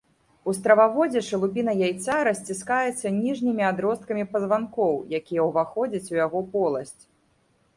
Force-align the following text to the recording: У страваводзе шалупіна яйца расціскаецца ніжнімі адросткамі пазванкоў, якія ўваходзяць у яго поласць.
У 0.51 0.53
страваводзе 0.59 1.21
шалупіна 1.25 1.75
яйца 1.87 2.15
расціскаецца 2.27 3.07
ніжнімі 3.19 3.63
адросткамі 3.71 4.25
пазванкоў, 4.33 4.93
якія 5.19 5.41
ўваходзяць 5.51 6.11
у 6.17 6.23
яго 6.25 6.39
поласць. 6.57 7.03